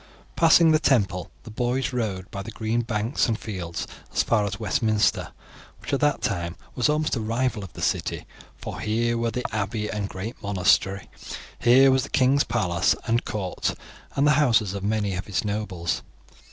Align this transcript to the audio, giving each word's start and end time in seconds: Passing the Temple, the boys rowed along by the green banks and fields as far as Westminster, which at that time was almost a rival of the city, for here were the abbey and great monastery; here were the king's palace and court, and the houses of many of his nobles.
Passing 0.35 0.71
the 0.71 0.79
Temple, 0.79 1.29
the 1.43 1.51
boys 1.51 1.93
rowed 1.93 2.09
along 2.13 2.25
by 2.31 2.41
the 2.41 2.49
green 2.49 2.81
banks 2.81 3.27
and 3.27 3.37
fields 3.37 3.85
as 4.11 4.23
far 4.23 4.45
as 4.45 4.59
Westminster, 4.59 5.31
which 5.79 5.93
at 5.93 5.99
that 5.99 6.23
time 6.23 6.55
was 6.73 6.89
almost 6.89 7.15
a 7.15 7.21
rival 7.21 7.63
of 7.63 7.73
the 7.73 7.83
city, 7.83 8.25
for 8.57 8.79
here 8.79 9.15
were 9.15 9.29
the 9.29 9.45
abbey 9.55 9.91
and 9.91 10.09
great 10.09 10.41
monastery; 10.41 11.07
here 11.59 11.91
were 11.91 11.99
the 11.99 12.09
king's 12.09 12.43
palace 12.43 12.95
and 13.05 13.25
court, 13.25 13.75
and 14.15 14.25
the 14.25 14.31
houses 14.41 14.73
of 14.73 14.83
many 14.83 15.13
of 15.13 15.27
his 15.27 15.45
nobles. 15.45 16.01